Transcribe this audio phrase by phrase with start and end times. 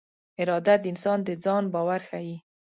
[0.39, 2.35] اراده د انسان د ځان باور ښيي.